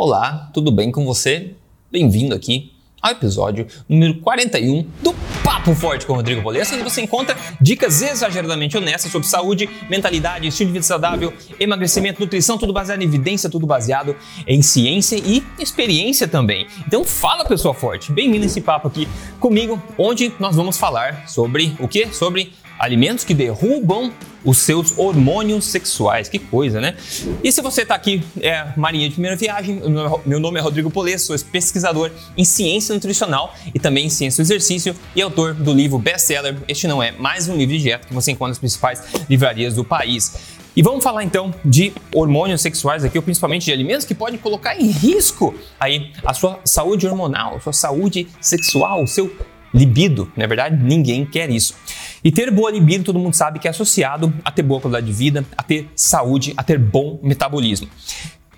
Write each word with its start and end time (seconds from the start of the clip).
Olá, 0.00 0.48
tudo 0.54 0.70
bem 0.70 0.92
com 0.92 1.04
você? 1.04 1.54
Bem-vindo 1.90 2.32
aqui 2.32 2.72
ao 3.02 3.10
episódio 3.10 3.66
número 3.88 4.14
41 4.20 4.86
do 5.02 5.12
Papo 5.42 5.74
Forte 5.74 6.06
com 6.06 6.14
Rodrigo 6.14 6.40
Bolessa, 6.40 6.76
onde 6.76 6.84
você 6.84 7.00
encontra 7.00 7.36
dicas 7.60 8.00
exageradamente 8.00 8.76
honestas 8.76 9.10
sobre 9.10 9.26
saúde, 9.26 9.68
mentalidade, 9.90 10.46
estilo 10.46 10.68
de 10.68 10.74
vida 10.74 10.84
saudável, 10.84 11.32
emagrecimento, 11.58 12.20
nutrição, 12.20 12.56
tudo 12.56 12.72
baseado 12.72 13.02
em 13.02 13.06
evidência, 13.06 13.50
tudo 13.50 13.66
baseado 13.66 14.14
em 14.46 14.62
ciência 14.62 15.16
e 15.16 15.42
experiência 15.58 16.28
também. 16.28 16.68
Então 16.86 17.02
fala 17.02 17.44
pessoa 17.44 17.74
forte, 17.74 18.12
bem-vindo 18.12 18.44
a 18.44 18.46
esse 18.46 18.60
papo 18.60 18.86
aqui 18.86 19.08
comigo, 19.40 19.82
onde 19.98 20.32
nós 20.38 20.54
vamos 20.54 20.78
falar 20.78 21.28
sobre 21.28 21.74
o 21.80 21.88
que? 21.88 22.06
Sobre 22.14 22.52
alimentos 22.78 23.24
que 23.24 23.34
derrubam 23.34 24.12
os 24.44 24.58
seus 24.58 24.96
hormônios 24.96 25.64
sexuais. 25.66 26.28
Que 26.28 26.38
coisa, 26.38 26.80
né? 26.80 26.96
E 27.42 27.50
se 27.50 27.60
você 27.60 27.82
está 27.82 27.94
aqui, 27.94 28.22
é 28.40 28.72
marinha 28.76 29.08
de 29.08 29.14
primeira 29.14 29.36
viagem, 29.36 29.80
meu 30.24 30.40
nome 30.40 30.58
é 30.58 30.62
Rodrigo 30.62 30.90
Polesso, 30.90 31.36
sou 31.36 31.48
pesquisador 31.50 32.10
em 32.36 32.44
ciência 32.44 32.94
nutricional 32.94 33.54
e 33.74 33.78
também 33.78 34.06
em 34.06 34.10
ciência 34.10 34.42
do 34.42 34.46
exercício 34.46 34.94
e 35.14 35.22
autor 35.22 35.54
do 35.54 35.72
livro 35.72 35.98
best-seller 35.98 36.56
Este 36.66 36.86
Não 36.86 37.02
É 37.02 37.12
Mais 37.12 37.48
Um 37.48 37.56
Livro 37.56 37.76
de 37.76 37.82
Dieta 37.82 38.06
que 38.06 38.14
você 38.14 38.32
encontra 38.32 38.48
nas 38.48 38.58
principais 38.58 39.02
livrarias 39.28 39.74
do 39.74 39.84
país. 39.84 40.58
E 40.76 40.82
vamos 40.82 41.02
falar 41.02 41.24
então 41.24 41.52
de 41.64 41.92
hormônios 42.14 42.60
sexuais 42.60 43.04
aqui, 43.04 43.18
ou 43.18 43.22
principalmente 43.22 43.64
de 43.64 43.72
alimentos 43.72 44.06
que 44.06 44.14
podem 44.14 44.38
colocar 44.38 44.76
em 44.76 44.90
risco 44.90 45.52
aí 45.80 46.12
a 46.24 46.32
sua 46.32 46.60
saúde 46.64 47.04
hormonal, 47.04 47.56
a 47.56 47.60
sua 47.60 47.72
saúde 47.72 48.28
sexual, 48.40 49.02
o 49.02 49.06
seu 49.06 49.28
libido. 49.78 50.30
Na 50.36 50.44
é 50.44 50.46
verdade, 50.46 50.82
ninguém 50.82 51.24
quer 51.24 51.48
isso. 51.48 51.74
E 52.22 52.32
ter 52.32 52.50
boa 52.50 52.70
libido, 52.70 53.04
todo 53.04 53.18
mundo 53.18 53.34
sabe 53.34 53.58
que 53.58 53.68
é 53.68 53.70
associado 53.70 54.34
a 54.44 54.50
ter 54.50 54.62
boa 54.62 54.80
qualidade 54.80 55.06
de 55.06 55.12
vida, 55.12 55.44
a 55.56 55.62
ter 55.62 55.88
saúde, 55.94 56.52
a 56.56 56.62
ter 56.64 56.78
bom 56.78 57.20
metabolismo. 57.22 57.88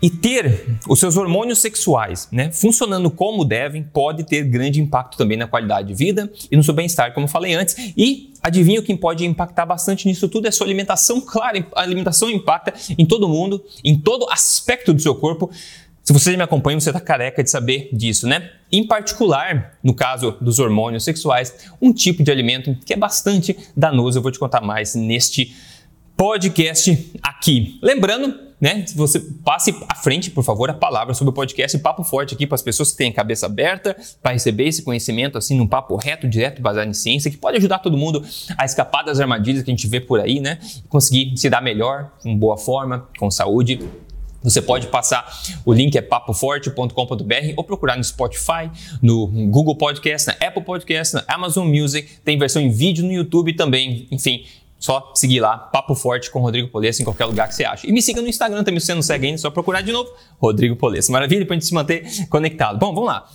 E 0.02 0.08
ter 0.08 0.78
os 0.88 0.98
seus 0.98 1.14
hormônios 1.18 1.58
sexuais 1.58 2.26
né, 2.32 2.50
funcionando 2.50 3.10
como 3.10 3.44
devem 3.44 3.82
pode 3.82 4.24
ter 4.24 4.44
grande 4.44 4.80
impacto 4.80 5.18
também 5.18 5.36
na 5.36 5.46
qualidade 5.46 5.88
de 5.88 5.94
vida 5.94 6.32
e 6.50 6.56
no 6.56 6.64
seu 6.64 6.72
bem-estar, 6.72 7.12
como 7.12 7.26
eu 7.26 7.28
falei 7.28 7.52
antes. 7.52 7.76
E 7.94 8.32
adivinha 8.42 8.80
o 8.80 8.82
que 8.82 8.96
pode 8.96 9.26
impactar 9.26 9.66
bastante 9.66 10.08
nisso 10.08 10.26
tudo? 10.26 10.46
É 10.46 10.48
a 10.48 10.52
sua 10.52 10.66
alimentação. 10.66 11.20
Claro, 11.20 11.66
a 11.76 11.82
alimentação 11.82 12.30
impacta 12.30 12.72
em 12.96 13.04
todo 13.04 13.28
mundo, 13.28 13.62
em 13.84 13.98
todo 13.98 14.26
aspecto 14.30 14.94
do 14.94 15.02
seu 15.02 15.14
corpo. 15.14 15.50
Se 16.02 16.12
você 16.12 16.36
me 16.36 16.42
acompanha, 16.42 16.80
você 16.80 16.90
está 16.90 17.00
careca 17.00 17.42
de 17.42 17.50
saber 17.50 17.88
disso, 17.92 18.26
né? 18.26 18.50
Em 18.72 18.86
particular, 18.86 19.78
no 19.82 19.94
caso 19.94 20.36
dos 20.40 20.58
hormônios 20.58 21.04
sexuais, 21.04 21.70
um 21.80 21.92
tipo 21.92 22.22
de 22.22 22.30
alimento 22.30 22.76
que 22.84 22.92
é 22.92 22.96
bastante 22.96 23.56
danoso. 23.76 24.18
Eu 24.18 24.22
vou 24.22 24.32
te 24.32 24.38
contar 24.38 24.60
mais 24.60 24.94
neste 24.94 25.54
podcast 26.16 27.12
aqui. 27.22 27.78
Lembrando, 27.82 28.34
né? 28.60 28.84
Se 28.86 28.96
você 28.96 29.20
passe 29.44 29.74
à 29.88 29.94
frente, 29.94 30.30
por 30.30 30.44
favor, 30.44 30.68
a 30.68 30.74
palavra 30.74 31.14
sobre 31.14 31.30
o 31.30 31.34
podcast 31.34 31.78
Papo 31.78 32.04
Forte 32.04 32.34
aqui 32.34 32.46
para 32.46 32.56
as 32.56 32.62
pessoas 32.62 32.90
que 32.90 32.98
têm 32.98 33.10
a 33.10 33.14
cabeça 33.14 33.46
aberta 33.46 33.96
para 34.22 34.32
receber 34.32 34.68
esse 34.68 34.82
conhecimento 34.82 35.38
assim 35.38 35.56
num 35.56 35.66
papo 35.66 35.96
reto, 35.96 36.28
direto, 36.28 36.60
baseado 36.60 36.88
em 36.88 36.92
ciência, 36.92 37.30
que 37.30 37.38
pode 37.38 37.56
ajudar 37.56 37.78
todo 37.78 37.96
mundo 37.96 38.22
a 38.58 38.64
escapar 38.64 39.02
das 39.02 39.18
armadilhas 39.18 39.62
que 39.62 39.70
a 39.70 39.74
gente 39.74 39.86
vê 39.86 40.00
por 40.00 40.20
aí, 40.20 40.40
né? 40.40 40.58
Conseguir 40.88 41.36
se 41.36 41.48
dar 41.48 41.62
melhor, 41.62 42.12
com 42.22 42.36
boa 42.36 42.58
forma, 42.58 43.08
com 43.18 43.30
saúde 43.30 43.80
você 44.42 44.62
pode 44.62 44.86
passar, 44.86 45.26
o 45.64 45.72
link 45.72 45.96
é 45.96 46.02
papoforte.com.br 46.02 47.54
ou 47.56 47.64
procurar 47.64 47.96
no 47.96 48.04
Spotify, 48.04 48.70
no 49.02 49.26
Google 49.26 49.76
Podcast, 49.76 50.28
na 50.28 50.46
Apple 50.46 50.62
Podcast, 50.62 51.14
na 51.14 51.24
Amazon 51.28 51.68
Music, 51.68 52.08
tem 52.24 52.38
versão 52.38 52.62
em 52.62 52.70
vídeo 52.70 53.04
no 53.04 53.12
YouTube 53.12 53.52
também, 53.54 54.06
enfim, 54.10 54.44
só 54.78 55.12
seguir 55.14 55.40
lá, 55.40 55.58
Papo 55.58 55.94
Forte 55.94 56.30
com 56.30 56.40
Rodrigo 56.40 56.68
Polesso 56.68 57.02
em 57.02 57.04
qualquer 57.04 57.26
lugar 57.26 57.48
que 57.48 57.54
você 57.54 57.64
acha. 57.64 57.86
E 57.86 57.92
me 57.92 58.00
siga 58.00 58.22
no 58.22 58.28
Instagram 58.28 58.64
também, 58.64 58.80
se 58.80 58.86
você 58.86 58.94
não 58.94 59.02
segue 59.02 59.26
ainda, 59.26 59.36
é 59.36 59.38
só 59.38 59.50
procurar 59.50 59.82
de 59.82 59.92
novo, 59.92 60.10
Rodrigo 60.38 60.74
Polesso. 60.74 61.12
Maravilha, 61.12 61.44
para 61.44 61.54
a 61.54 61.58
gente 61.58 61.66
se 61.66 61.74
manter 61.74 62.06
conectado. 62.30 62.78
Bom, 62.78 62.94
vamos 62.94 63.06
lá. 63.06 63.28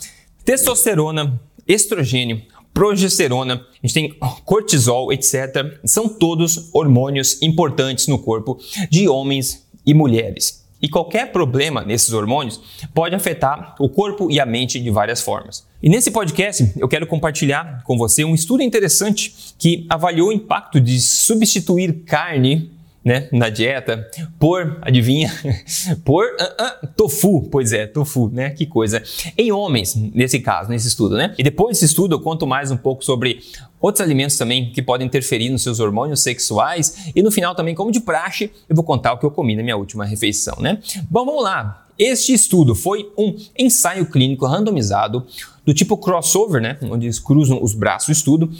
Testosterona, 0.43 1.39
estrogênio, 1.67 2.41
progesterona, 2.73 3.55
a 3.55 3.87
gente 3.87 3.93
tem 3.93 4.19
cortisol, 4.43 5.13
etc. 5.13 5.79
São 5.85 6.09
todos 6.09 6.69
hormônios 6.73 7.39
importantes 7.43 8.07
no 8.07 8.17
corpo 8.17 8.59
de 8.89 9.07
homens 9.07 9.65
e 9.85 9.93
mulheres. 9.93 10.64
E 10.85 10.87
qualquer 10.87 11.31
problema 11.31 11.83
nesses 11.83 12.13
hormônios 12.13 12.61
pode 12.93 13.15
afetar 13.15 13.73
o 13.79 13.89
corpo 13.89 14.29
e 14.29 14.39
a 14.39 14.45
mente 14.45 14.79
de 14.79 14.91
várias 14.91 15.19
formas. 15.19 15.65
E 15.81 15.89
nesse 15.89 16.11
podcast 16.11 16.73
eu 16.77 16.87
quero 16.87 17.07
compartilhar 17.07 17.81
com 17.83 17.97
você 17.97 18.23
um 18.23 18.35
estudo 18.35 18.61
interessante 18.61 19.33
que 19.57 19.87
avaliou 19.89 20.29
o 20.29 20.31
impacto 20.31 20.79
de 20.79 21.01
substituir 21.01 22.03
carne 22.05 22.69
né, 23.05 23.29
na 23.31 23.49
dieta 23.49 24.09
por, 24.39 24.79
adivinha, 24.81 25.31
por 26.03 26.25
uh, 26.25 26.85
uh, 26.85 26.87
tofu, 26.97 27.47
pois 27.51 27.71
é, 27.71 27.85
tofu, 27.85 28.31
né, 28.33 28.49
que 28.49 28.65
coisa, 28.65 29.03
em 29.37 29.51
homens, 29.51 29.93
nesse 29.95 30.39
caso, 30.39 30.71
nesse 30.71 30.87
estudo, 30.87 31.15
né? 31.15 31.35
E 31.37 31.43
depois 31.43 31.77
desse 31.77 31.85
estudo 31.85 32.15
eu 32.15 32.19
conto 32.19 32.47
mais 32.47 32.71
um 32.71 32.77
pouco 32.77 33.05
sobre 33.05 33.41
outros 33.79 34.01
alimentos 34.01 34.35
também 34.37 34.71
que 34.71 34.81
podem 34.81 35.05
interferir 35.05 35.49
nos 35.49 35.61
seus 35.61 35.79
hormônios 35.79 36.21
sexuais. 36.21 37.11
E 37.15 37.21
no 37.21 37.29
final 37.29 37.53
também, 37.53 37.75
como 37.75 37.91
de 37.91 37.99
praxe, 37.99 38.51
eu 38.67 38.75
vou 38.75 38.83
contar 38.83 39.13
o 39.13 39.19
que 39.19 39.25
eu 39.25 39.31
comi 39.31 39.55
na 39.55 39.61
minha 39.61 39.77
última 39.77 40.03
refeição, 40.03 40.57
né? 40.59 40.79
Bom, 41.09 41.25
vamos 41.25 41.43
lá. 41.43 41.85
Este 41.97 42.33
estudo 42.33 42.75
foi 42.75 43.09
um 43.17 43.35
ensaio 43.57 44.05
clínico 44.07 44.45
randomizado 44.45 45.25
do 45.65 45.73
tipo 45.73 45.97
crossover, 45.97 46.61
né, 46.61 46.77
onde 46.83 47.05
eles 47.05 47.19
cruzam 47.19 47.61
os 47.63 47.73
braços 47.73 48.07
do 48.07 48.11
estudo, 48.11 48.51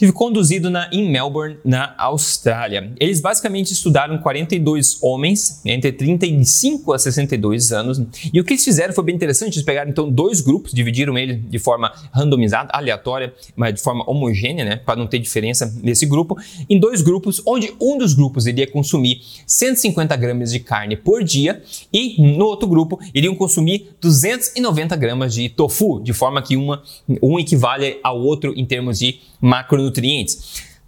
que 0.00 0.10
conduzido 0.12 0.70
na, 0.70 0.88
em 0.90 1.10
Melbourne, 1.10 1.58
na 1.62 1.94
Austrália. 1.98 2.90
Eles 2.98 3.20
basicamente 3.20 3.70
estudaram 3.70 4.16
42 4.16 4.98
homens 5.02 5.60
entre 5.62 5.92
35 5.92 6.94
a 6.94 6.98
62 6.98 7.70
anos 7.70 8.00
e 8.32 8.40
o 8.40 8.44
que 8.44 8.54
eles 8.54 8.64
fizeram 8.64 8.94
foi 8.94 9.04
bem 9.04 9.14
interessante. 9.14 9.56
Eles 9.56 9.62
pegaram 9.62 9.90
então 9.90 10.10
dois 10.10 10.40
grupos, 10.40 10.72
dividiram 10.72 11.18
ele 11.18 11.34
de 11.34 11.58
forma 11.58 11.92
randomizada, 12.14 12.70
aleatória, 12.72 13.34
mas 13.54 13.74
de 13.74 13.82
forma 13.82 14.02
homogênea, 14.10 14.64
né, 14.64 14.76
para 14.76 14.98
não 14.98 15.06
ter 15.06 15.18
diferença 15.18 15.70
nesse 15.82 16.06
grupo, 16.06 16.34
em 16.66 16.80
dois 16.80 17.02
grupos, 17.02 17.42
onde 17.46 17.70
um 17.78 17.98
dos 17.98 18.14
grupos 18.14 18.46
iria 18.46 18.66
consumir 18.66 19.20
150 19.46 20.16
gramas 20.16 20.50
de 20.50 20.60
carne 20.60 20.96
por 20.96 21.22
dia 21.22 21.62
e 21.92 22.22
no 22.22 22.46
outro 22.46 22.66
grupo 22.66 22.98
iriam 23.14 23.34
consumir 23.34 23.90
290 24.00 24.96
gramas 24.96 25.34
de 25.34 25.50
tofu, 25.50 26.00
de 26.00 26.14
forma 26.14 26.40
que 26.40 26.56
uma, 26.56 26.82
um 27.22 27.38
equivale 27.38 27.98
ao 28.02 28.18
outro 28.18 28.54
em 28.56 28.64
termos 28.64 28.98
de 28.98 29.20
macronutrientes. 29.40 29.89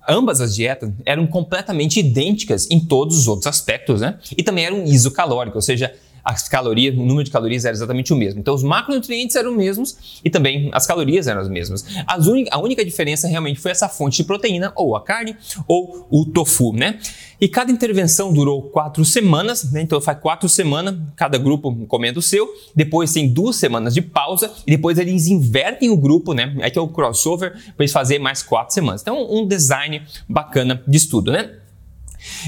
Ambas 0.08 0.40
as 0.40 0.54
dietas 0.54 0.90
eram 1.06 1.26
completamente 1.26 2.00
idênticas 2.00 2.68
em 2.70 2.80
todos 2.80 3.16
os 3.16 3.28
outros 3.28 3.46
aspectos, 3.46 4.00
né? 4.00 4.18
E 4.36 4.42
também 4.42 4.64
eram 4.64 4.84
isocalóricas, 4.84 5.56
ou 5.56 5.62
seja, 5.62 5.94
as 6.24 6.48
calorias, 6.48 6.94
o 6.94 7.02
número 7.02 7.24
de 7.24 7.30
calorias 7.30 7.64
era 7.64 7.74
exatamente 7.74 8.12
o 8.12 8.16
mesmo. 8.16 8.40
Então, 8.40 8.54
os 8.54 8.62
macronutrientes 8.62 9.34
eram 9.36 9.50
os 9.50 9.56
mesmos 9.56 10.20
e 10.24 10.30
também 10.30 10.70
as 10.72 10.86
calorias 10.86 11.26
eram 11.26 11.40
as 11.40 11.48
mesmas. 11.48 11.84
As 12.06 12.26
a 12.50 12.58
única 12.58 12.84
diferença 12.84 13.26
realmente 13.26 13.58
foi 13.60 13.70
essa 13.70 13.88
fonte 13.88 14.18
de 14.18 14.24
proteína, 14.24 14.72
ou 14.76 14.94
a 14.94 15.02
carne, 15.02 15.36
ou 15.66 16.06
o 16.10 16.24
tofu, 16.24 16.72
né? 16.72 16.98
E 17.40 17.48
cada 17.48 17.72
intervenção 17.72 18.32
durou 18.32 18.62
quatro 18.62 19.04
semanas, 19.04 19.72
né? 19.72 19.82
Então, 19.82 20.00
faz 20.00 20.18
quatro 20.20 20.48
semanas, 20.48 20.96
cada 21.16 21.36
grupo 21.38 21.74
comendo 21.86 22.20
o 22.20 22.22
seu. 22.22 22.48
Depois 22.74 23.12
tem 23.12 23.28
duas 23.28 23.56
semanas 23.56 23.92
de 23.92 24.00
pausa 24.00 24.52
e 24.66 24.70
depois 24.70 24.98
eles 24.98 25.26
invertem 25.26 25.90
o 25.90 25.96
grupo, 25.96 26.32
né? 26.32 26.56
Aí 26.62 26.70
que 26.70 26.78
é 26.78 26.82
o 26.82 26.88
crossover, 26.88 27.52
para 27.52 27.84
eles 27.84 27.92
fazer 27.92 28.18
mais 28.20 28.42
quatro 28.42 28.72
semanas. 28.72 29.02
Então, 29.02 29.26
um 29.28 29.46
design 29.46 30.02
bacana 30.28 30.82
de 30.86 30.96
estudo, 30.96 31.32
né? 31.32 31.50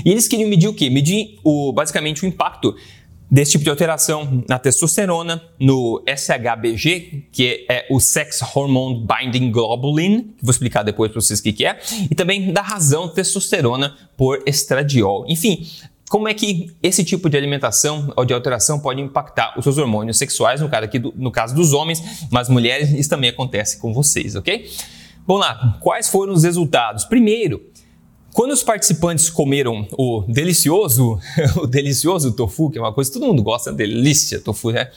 E 0.05 0.11
eles 0.11 0.29
queriam 0.29 0.49
medir 0.49 0.69
o 0.69 0.75
quê? 0.75 0.89
Medir 0.89 1.39
o, 1.43 1.73
basicamente 1.73 2.25
o 2.25 2.27
impacto 2.27 2.77
desse 3.35 3.51
tipo 3.51 3.65
de 3.65 3.71
alteração 3.71 4.45
na 4.49 4.61
testosterona, 4.61 5.43
no 5.59 6.01
SHBG, 6.07 7.25
que 7.33 7.67
é 7.69 7.85
o 7.91 7.99
Sex 7.99 8.41
Hormone 8.55 9.05
Binding 9.05 9.51
Globulin, 9.51 10.35
que 10.39 10.45
vou 10.45 10.53
explicar 10.53 10.85
depois 10.85 11.11
para 11.11 11.21
vocês 11.21 11.41
o 11.41 11.43
que, 11.43 11.53
que 11.53 11.67
é, 11.67 11.77
e 12.09 12.15
também 12.15 12.53
da 12.53 12.63
razão 12.63 13.09
testosterona 13.09 13.97
por 14.17 14.41
estradiol. 14.47 15.25
Enfim, 15.29 15.67
como 16.09 16.29
é 16.29 16.35
que 16.35 16.71
esse 16.81 17.03
tipo 17.03 17.29
de 17.29 17.37
alimentação 17.37 18.13
ou 18.15 18.25
de 18.25 18.33
alteração 18.33 18.79
pode 18.79 19.01
impactar 19.01 19.59
os 19.59 19.65
seus 19.65 19.79
hormônios 19.79 20.17
sexuais, 20.17 20.61
no 20.61 20.69
caso, 20.69 20.85
aqui 20.85 21.01
do, 21.01 21.13
no 21.17 21.33
caso 21.33 21.57
dos 21.57 21.73
homens, 21.73 22.29
mas 22.31 22.49
mulheres, 22.49 22.93
isso 22.93 23.11
também 23.11 23.31
acontece 23.31 23.79
com 23.79 23.93
vocês, 23.93 24.37
ok? 24.37 24.71
Vamos 25.27 25.45
lá, 25.45 25.77
quais 25.81 26.09
foram 26.09 26.35
os 26.35 26.45
resultados? 26.45 27.05
Primeiro, 27.05 27.61
quando 28.35 28.51
os 28.51 28.65
participantes 28.65 29.31
comeram 29.31 29.87
o 29.93 30.25
delicioso, 30.27 31.21
o 31.57 31.69
delicioso 31.69 32.33
tofu, 32.33 32.69
que 32.69 32.77
é 32.77 32.81
uma 32.81 32.93
coisa 32.93 33.09
que 33.09 33.17
todo 33.19 33.29
mundo 33.29 33.45
gosta, 33.45 33.73
delícia, 33.73 34.41
tofu, 34.41 34.73
né? 34.73 34.91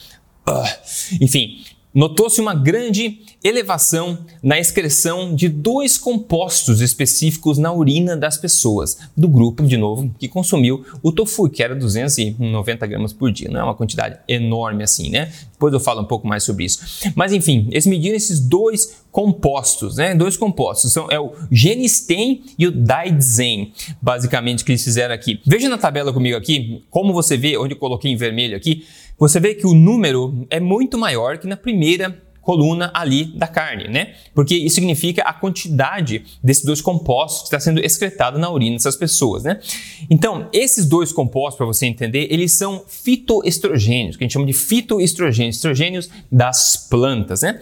Uh, 0.46 1.22
enfim, 1.24 1.64
notou-se 1.94 2.40
uma 2.40 2.52
grande 2.52 3.20
elevação 3.42 4.18
na 4.42 4.58
excreção 4.58 5.36
de 5.36 5.48
dois 5.48 5.96
compostos 5.96 6.80
específicos 6.80 7.58
na 7.58 7.72
urina 7.72 8.16
das 8.16 8.36
pessoas, 8.36 8.98
do 9.16 9.28
grupo, 9.28 9.64
de 9.64 9.76
novo, 9.76 10.12
que 10.18 10.26
consumiu 10.26 10.84
o 11.00 11.12
tofu, 11.12 11.48
que 11.48 11.62
era 11.62 11.76
290 11.76 12.86
gramas 12.88 13.12
por 13.12 13.30
dia. 13.30 13.48
Não 13.48 13.60
é 13.60 13.62
uma 13.62 13.74
quantidade 13.74 14.18
enorme 14.26 14.82
assim, 14.82 15.10
né? 15.10 15.32
Depois 15.58 15.74
eu 15.74 15.80
falo 15.80 16.02
um 16.02 16.04
pouco 16.04 16.24
mais 16.24 16.44
sobre 16.44 16.64
isso. 16.64 17.10
Mas 17.16 17.32
enfim, 17.32 17.66
eles 17.72 17.84
mediram 17.84 18.14
esses 18.14 18.38
dois 18.38 19.02
compostos, 19.10 19.96
né? 19.96 20.14
Dois 20.14 20.36
compostos, 20.36 20.92
são, 20.92 21.10
é 21.10 21.18
o 21.18 21.32
Genistem 21.50 22.44
e 22.56 22.68
o 22.68 22.70
Daidzen, 22.70 23.72
basicamente, 24.00 24.64
que 24.64 24.70
eles 24.70 24.84
fizeram 24.84 25.12
aqui. 25.12 25.40
Veja 25.44 25.68
na 25.68 25.76
tabela 25.76 26.12
comigo 26.12 26.36
aqui, 26.36 26.84
como 26.90 27.12
você 27.12 27.36
vê, 27.36 27.58
onde 27.58 27.74
eu 27.74 27.78
coloquei 27.78 28.08
em 28.08 28.16
vermelho 28.16 28.56
aqui, 28.56 28.84
você 29.18 29.40
vê 29.40 29.52
que 29.52 29.66
o 29.66 29.74
número 29.74 30.46
é 30.48 30.60
muito 30.60 30.96
maior 30.96 31.38
que 31.38 31.48
na 31.48 31.56
primeira 31.56 32.22
coluna 32.48 32.90
ali 32.94 33.26
da 33.26 33.46
carne, 33.46 33.88
né? 33.88 34.14
Porque 34.34 34.56
isso 34.56 34.76
significa 34.76 35.20
a 35.20 35.34
quantidade 35.34 36.24
desses 36.42 36.64
dois 36.64 36.80
compostos 36.80 37.40
que 37.40 37.48
está 37.48 37.60
sendo 37.60 37.78
excretado 37.84 38.38
na 38.38 38.50
urina 38.50 38.74
dessas 38.74 38.96
pessoas, 38.96 39.42
né? 39.42 39.60
Então, 40.08 40.48
esses 40.50 40.86
dois 40.86 41.12
compostos, 41.12 41.58
para 41.58 41.66
você 41.66 41.84
entender, 41.84 42.26
eles 42.30 42.52
são 42.52 42.82
fitoestrogênios, 42.88 44.16
que 44.16 44.24
a 44.24 44.26
gente 44.26 44.32
chama 44.32 44.46
de 44.46 44.54
fitoestrogênios, 44.54 45.56
estrogênios 45.56 46.08
das 46.32 46.88
plantas, 46.88 47.42
né? 47.42 47.60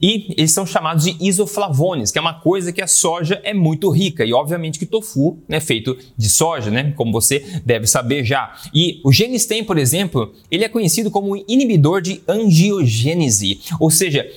E 0.00 0.32
eles 0.38 0.52
são 0.52 0.64
chamados 0.64 1.02
de 1.02 1.16
isoflavones, 1.18 2.12
que 2.12 2.18
é 2.18 2.20
uma 2.20 2.34
coisa 2.34 2.72
que 2.72 2.80
a 2.80 2.86
soja 2.86 3.40
é 3.42 3.52
muito 3.52 3.90
rica, 3.90 4.24
e 4.24 4.32
obviamente 4.32 4.78
que 4.78 4.86
tofu 4.86 5.42
é 5.48 5.58
feito 5.58 5.98
de 6.16 6.30
soja, 6.30 6.70
né? 6.70 6.92
Como 6.96 7.10
você 7.10 7.44
deve 7.66 7.88
saber 7.88 8.24
já. 8.24 8.56
E 8.72 9.00
o 9.04 9.12
genistem, 9.12 9.64
por 9.64 9.78
exemplo, 9.78 10.32
ele 10.48 10.62
é 10.62 10.68
conhecido 10.68 11.10
como 11.10 11.36
inibidor 11.48 12.00
de 12.00 12.20
angiogênese, 12.28 13.58
ou 13.80 13.90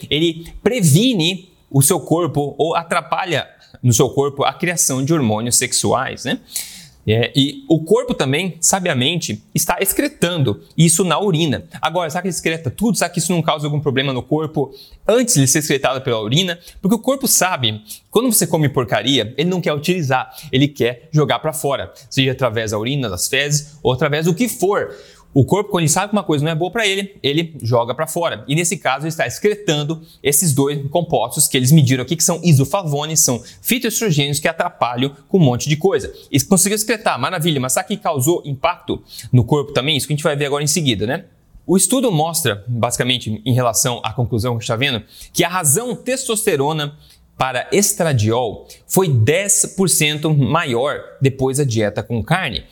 ele 0.10 0.52
previne 0.64 1.50
o 1.70 1.82
seu 1.82 2.00
corpo 2.00 2.56
ou 2.58 2.76
atrapalha 2.76 3.48
no 3.82 3.94
seu 3.94 4.10
corpo 4.10 4.44
a 4.44 4.54
criação 4.54 5.04
de 5.04 5.14
hormônios 5.14 5.58
sexuais, 5.58 6.26
né? 6.26 6.40
É, 7.08 7.32
e 7.36 7.66
o 7.68 7.84
corpo 7.84 8.14
também, 8.14 8.58
sabiamente, 8.62 9.44
está 9.56 9.78
excretando 9.80 10.62
isso 10.78 11.04
na 11.04 11.20
urina. 11.20 11.66
Agora, 11.82 12.10
será 12.10 12.22
que 12.22 12.28
ele 12.28 12.34
excreta 12.34 12.70
tudo? 12.70 12.98
Será 12.98 13.10
que 13.10 13.20
isso 13.20 13.32
não 13.32 13.42
causa 13.42 13.66
algum 13.66 13.80
problema 13.80 14.14
no 14.14 14.22
corpo 14.22 14.72
antes 15.08 15.36
de 15.36 15.48
ser 15.48 15.60
excretado 15.60 16.02
pela 16.02 16.22
urina? 16.22 16.60
Porque 16.82 16.96
o 16.96 17.00
corpo 17.00 17.28
sabe, 17.28 17.82
quando 18.10 18.32
você 18.32 18.46
come 18.46 18.70
porcaria, 18.70 19.34
ele 19.36 19.50
não 19.50 19.62
quer 19.62 19.74
utilizar, 19.74 20.32
ele 20.52 20.68
quer 20.68 21.10
jogar 21.12 21.40
para 21.40 21.54
fora, 21.54 21.92
seja 22.10 22.34
através 22.34 22.72
da 22.72 22.78
urina, 22.78 23.10
das 23.10 23.28
fezes 23.28 23.80
ou 23.82 23.92
através 23.92 24.26
do 24.26 24.36
que 24.36 24.48
for. 24.48 24.96
O 25.34 25.46
corpo, 25.46 25.70
quando 25.70 25.84
ele 25.84 25.90
sabe 25.90 26.10
que 26.10 26.14
uma 26.14 26.24
coisa 26.24 26.44
não 26.44 26.52
é 26.52 26.56
boa 26.56 26.70
para 26.70 26.86
ele, 26.86 27.16
ele 27.24 27.56
joga 27.62 27.96
para 27.96 28.06
fora. 28.06 28.44
E 28.48 28.56
nesse 28.56 28.78
caso, 28.78 29.04
ele 29.04 29.10
está 29.10 29.26
excretando 29.26 30.02
esses 30.22 30.54
dois 30.54 30.86
compostos 30.90 31.48
que 31.48 31.56
eles 31.56 31.72
mediram 31.72 32.04
aqui, 32.04 32.16
que 32.16 32.24
são 32.24 32.42
isoflavones, 32.44 33.22
são 33.22 33.42
fitoestrogênios 33.62 34.40
que 34.40 34.48
atrapalham 34.48 35.16
com 35.30 35.38
um 35.38 35.42
monte 35.42 35.70
de 35.70 35.78
coisa. 35.78 36.14
E 36.30 36.40
conseguiu 36.42 36.76
excretar, 36.76 37.20
maravilha, 37.20 37.60
mas 37.60 37.74
sabe 37.74 37.90
que 37.90 37.98
causou 37.98 38.42
impacto 38.46 39.02
no 39.32 39.44
corpo 39.44 39.72
também? 39.72 39.96
Isso 39.96 40.06
que 40.06 40.14
a 40.14 40.16
gente 40.16 40.24
vai 40.24 40.36
ver 40.36 40.48
agora 40.48 40.64
em 40.64 40.68
seguida, 40.68 41.08
né? 41.08 41.26
O 41.66 41.78
estudo 41.78 42.12
mostra, 42.12 42.66
basicamente, 42.68 43.42
em 43.46 43.54
relação 43.54 44.02
à 44.04 44.12
conclusão 44.12 44.52
que 44.52 44.58
a 44.58 44.60
gente 44.60 44.64
está 44.64 44.76
vendo, 44.76 45.04
que 45.32 45.44
a 45.44 45.48
razão 45.48 45.96
testosterona 45.96 46.98
para 47.38 47.68
estradiol 47.72 48.68
foi 48.88 49.08
10% 49.08 50.38
maior 50.38 51.00
depois 51.22 51.58
da 51.58 51.64
dieta 51.64 52.04
com 52.04 52.22
carne. 52.22 52.64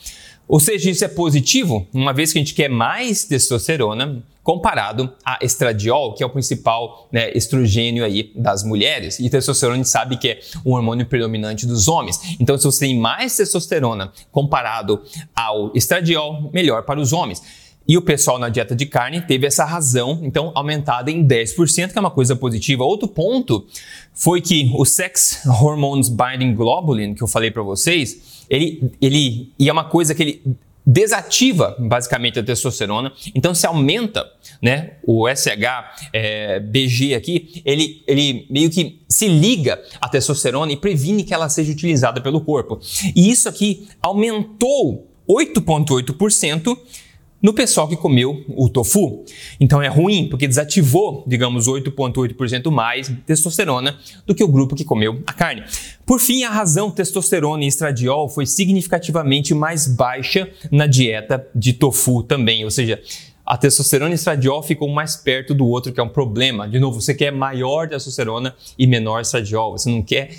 Ou 0.49 0.59
seja, 0.59 0.89
isso 0.89 1.05
é 1.05 1.07
positivo, 1.07 1.87
uma 1.93 2.11
vez 2.11 2.33
que 2.33 2.39
a 2.39 2.41
gente 2.41 2.55
quer 2.55 2.69
mais 2.69 3.23
testosterona 3.23 4.23
comparado 4.41 5.13
a 5.23 5.37
estradiol, 5.43 6.15
que 6.15 6.23
é 6.23 6.25
o 6.25 6.29
principal 6.31 7.07
né, 7.11 7.31
estrogênio 7.35 8.03
aí 8.03 8.31
das 8.35 8.63
mulheres. 8.63 9.19
E 9.19 9.29
testosterona 9.29 9.75
a 9.75 9.77
gente 9.77 9.89
sabe 9.89 10.17
que 10.17 10.27
é 10.27 10.39
um 10.65 10.73
hormônio 10.73 11.05
predominante 11.05 11.67
dos 11.67 11.87
homens. 11.87 12.19
Então, 12.39 12.57
se 12.57 12.63
você 12.63 12.87
tem 12.87 12.97
mais 12.97 13.37
testosterona 13.37 14.11
comparado 14.31 15.03
ao 15.35 15.71
estradiol, 15.75 16.49
melhor 16.51 16.81
para 16.81 16.99
os 16.99 17.13
homens. 17.13 17.43
E 17.87 17.95
o 17.95 18.01
pessoal 18.01 18.39
na 18.39 18.49
dieta 18.49 18.75
de 18.75 18.87
carne 18.87 19.21
teve 19.21 19.45
essa 19.45 19.65
razão, 19.65 20.19
então, 20.23 20.51
aumentada 20.55 21.11
em 21.11 21.27
10%, 21.27 21.91
que 21.91 21.97
é 21.97 22.01
uma 22.01 22.09
coisa 22.09 22.35
positiva. 22.35 22.83
Outro 22.83 23.07
ponto 23.07 23.67
foi 24.13 24.41
que 24.41 24.71
o 24.75 24.83
Sex 24.83 25.43
Hormones 25.61 26.09
Binding 26.09 26.55
Globulin, 26.55 27.13
que 27.13 27.21
eu 27.21 27.27
falei 27.27 27.51
para 27.51 27.61
vocês, 27.61 28.38
ele, 28.49 28.91
ele 29.01 29.53
e 29.57 29.69
é 29.69 29.71
uma 29.71 29.83
coisa 29.83 30.15
que 30.15 30.23
ele 30.23 30.57
desativa 30.85 31.75
basicamente 31.77 32.39
a 32.39 32.43
testosterona. 32.43 33.11
Então, 33.35 33.53
se 33.53 33.67
aumenta 33.67 34.25
né, 34.61 34.93
o 35.03 35.27
SHBG 35.29 37.13
é, 37.13 37.15
aqui, 37.15 37.61
ele, 37.63 38.03
ele 38.07 38.47
meio 38.49 38.71
que 38.71 38.99
se 39.07 39.27
liga 39.27 39.79
à 40.01 40.09
testosterona 40.09 40.71
e 40.71 40.77
previne 40.77 41.23
que 41.23 41.33
ela 41.33 41.47
seja 41.47 41.71
utilizada 41.71 42.19
pelo 42.21 42.41
corpo. 42.41 42.79
E 43.15 43.29
isso 43.29 43.47
aqui 43.47 43.87
aumentou 44.01 45.07
8,8% 45.29 46.75
no 47.41 47.53
pessoal 47.53 47.87
que 47.87 47.95
comeu 47.95 48.43
o 48.49 48.69
tofu. 48.69 49.23
Então 49.59 49.81
é 49.81 49.87
ruim, 49.87 50.27
porque 50.29 50.47
desativou, 50.47 51.23
digamos, 51.27 51.67
8,8% 51.67 52.71
mais 52.71 53.11
testosterona 53.25 53.97
do 54.25 54.35
que 54.35 54.43
o 54.43 54.47
grupo 54.47 54.75
que 54.75 54.83
comeu 54.83 55.21
a 55.25 55.33
carne. 55.33 55.63
Por 56.05 56.19
fim, 56.19 56.43
a 56.43 56.49
razão 56.49 56.91
testosterona 56.91 57.63
e 57.63 57.67
estradiol 57.67 58.29
foi 58.29 58.45
significativamente 58.45 59.53
mais 59.53 59.87
baixa 59.87 60.49
na 60.71 60.85
dieta 60.85 61.47
de 61.55 61.73
tofu 61.73 62.23
também, 62.23 62.63
ou 62.65 62.71
seja, 62.71 63.01
a 63.45 63.57
testosterona 63.57 64.11
e 64.11 64.15
estradiol 64.15 64.61
ficam 64.61 64.87
mais 64.89 65.15
perto 65.15 65.55
do 65.55 65.65
outro, 65.65 65.91
que 65.91 65.99
é 65.99 66.03
um 66.03 66.09
problema. 66.09 66.69
De 66.69 66.79
novo, 66.79 67.01
você 67.01 67.15
quer 67.15 67.31
maior 67.31 67.89
testosterona 67.89 68.53
e 68.77 68.85
menor 68.85 69.21
estradiol, 69.21 69.71
você 69.71 69.89
não 69.89 70.03
quer 70.03 70.29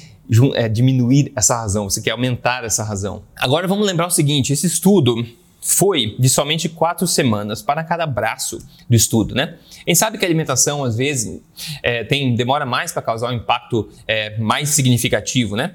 é, 0.54 0.68
diminuir 0.68 1.32
essa 1.34 1.56
razão, 1.56 1.90
você 1.90 2.00
quer 2.00 2.12
aumentar 2.12 2.62
essa 2.62 2.84
razão. 2.84 3.24
Agora 3.36 3.66
vamos 3.66 3.84
lembrar 3.84 4.06
o 4.06 4.10
seguinte: 4.10 4.52
esse 4.52 4.68
estudo 4.68 5.26
foi 5.60 6.16
de 6.18 6.28
somente 6.28 6.68
quatro 6.68 7.06
semanas 7.06 7.60
para 7.60 7.84
cada 7.84 8.06
braço 8.06 8.58
do 8.88 8.96
estudo, 8.96 9.34
né? 9.34 9.56
A 9.86 9.94
sabe 9.94 10.18
que 10.18 10.24
a 10.24 10.28
alimentação 10.28 10.82
às 10.84 10.96
vezes 10.96 11.40
é, 11.82 12.04
tem 12.04 12.34
demora 12.34 12.64
mais 12.64 12.92
para 12.92 13.02
causar 13.02 13.30
um 13.30 13.34
impacto 13.34 13.88
é, 14.06 14.38
mais 14.38 14.70
significativo, 14.70 15.56
né? 15.56 15.74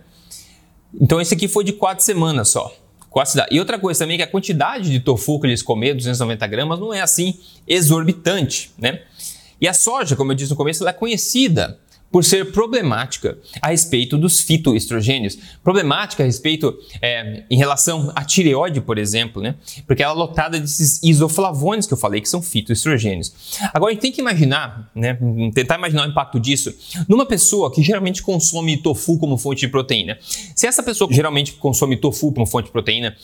Então 1.00 1.22
esse 1.22 1.34
aqui 1.34 1.48
foi 1.48 1.64
de 1.64 1.74
quatro 1.74 2.04
semanas 2.04 2.50
só. 2.50 2.74
E 3.50 3.60
outra 3.60 3.80
coisa 3.80 4.00
também 4.00 4.16
é 4.16 4.18
que 4.18 4.24
a 4.24 4.28
quantidade 4.28 4.90
de 4.92 5.00
tofu 5.00 5.40
que 5.40 5.48
eles 5.48 5.62
comeram, 5.62 5.96
290 5.96 6.46
gramas, 6.48 6.80
não 6.80 6.94
é 6.94 7.00
assim 7.00 7.40
exorbitante, 7.66 8.72
né? 8.78 9.04
E 9.60 9.70
a 9.70 9.74
soja, 9.74 10.18
como 10.18 10.34
eu 10.34 10.36
disse 10.36 10.52
no 10.52 10.58
começo, 10.58 10.84
ela 10.84 10.90
é 10.90 10.94
conhecida 10.94 11.80
por 12.12 12.24
ser 12.24 12.54
problemática 12.54 13.38
a 13.62 13.70
respeito 13.70 14.18
dos 14.18 14.40
fitoestrogênios. 14.40 15.38
Problemática 15.62 16.24
a 16.24 16.26
respeito 16.26 16.74
é, 17.02 17.44
em 17.50 17.58
relação 17.58 18.10
à 18.16 18.24
tireoide, 18.24 18.80
por 18.80 18.98
exemplo, 18.98 19.42
né? 19.42 19.56
Porque 19.86 20.02
ela 20.02 20.14
é 20.14 20.16
lotada 20.16 20.58
desses 20.58 21.04
isoflavones 21.04 21.86
que 21.86 21.94
eu 21.94 21.98
falei, 21.98 22.22
que 22.22 22.30
são 22.30 22.42
fitoestrogênios. 22.42 23.34
Agora, 23.74 23.92
a 23.92 23.94
gente 23.94 24.02
tem 24.02 24.12
que 24.14 24.22
imaginar, 24.22 24.90
né? 24.96 25.18
Tentar 25.54 25.78
imaginar 25.78 26.08
o 26.08 26.10
impacto 26.10 26.40
disso 26.40 26.74
numa 27.08 27.26
pessoa 27.26 27.70
que 27.70 27.84
geralmente 27.84 28.22
consome 28.22 28.78
tofu 28.78 29.20
como 29.20 29.38
fonte 29.38 29.62
de 29.62 29.68
proteína. 29.68 30.18
Se 30.56 30.68
essa 30.68 30.82
pessoa 30.82 31.12
geralmente 31.12 31.54
consome 31.54 31.98
tofu 31.98 32.32
como 32.32 32.46
fonte 32.46 32.68
de 32.68 32.72
proteína, 32.72 33.16